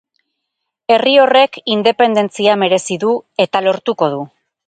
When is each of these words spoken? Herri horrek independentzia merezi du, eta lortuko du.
Herri 0.93 1.11
horrek 1.23 1.59
independentzia 1.75 2.57
merezi 2.63 2.99
du, 3.05 3.13
eta 3.47 3.65
lortuko 3.67 4.13
du. 4.15 4.27